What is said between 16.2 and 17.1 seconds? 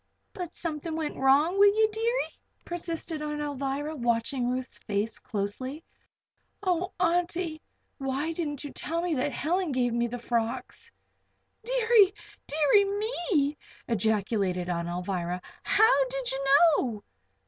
you know?"